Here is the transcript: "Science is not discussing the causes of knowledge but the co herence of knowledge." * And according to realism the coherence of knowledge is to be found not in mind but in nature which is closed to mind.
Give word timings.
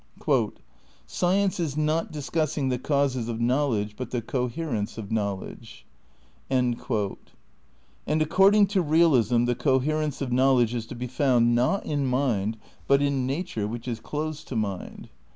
"Science 1.05 1.59
is 1.59 1.77
not 1.77 2.11
discussing 2.11 2.69
the 2.69 2.79
causes 2.79 3.29
of 3.29 3.39
knowledge 3.39 3.95
but 3.95 4.09
the 4.09 4.19
co 4.19 4.47
herence 4.49 4.97
of 4.97 5.11
knowledge." 5.11 5.85
* 6.21 6.49
And 6.49 6.75
according 8.07 8.65
to 8.65 8.81
realism 8.81 9.45
the 9.45 9.53
coherence 9.53 10.19
of 10.19 10.31
knowledge 10.31 10.73
is 10.73 10.87
to 10.87 10.95
be 10.95 11.05
found 11.05 11.53
not 11.53 11.85
in 11.85 12.07
mind 12.07 12.57
but 12.87 13.03
in 13.03 13.27
nature 13.27 13.67
which 13.67 13.87
is 13.87 13.99
closed 13.99 14.47
to 14.47 14.55
mind. 14.55 15.09